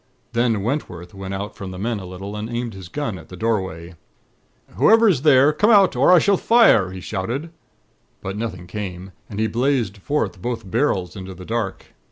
[0.33, 3.37] "Then Wentworth went out from the men a little, and aimed his gun at the
[3.37, 3.93] doorway.
[4.75, 7.51] "'Whoever is there, come out, or I shall fire,' he shouted;
[8.19, 11.93] but nothing came, and he blazed forth both barrels into the dark.